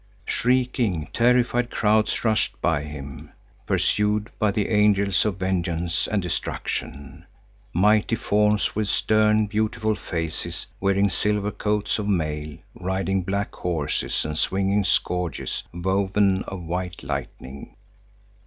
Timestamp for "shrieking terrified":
0.25-1.69